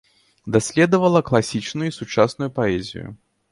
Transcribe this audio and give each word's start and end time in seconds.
Даследавала 0.55 1.21
класічную 1.29 1.87
і 1.91 1.93
сучасную 1.99 2.51
паэзію. 2.59 3.07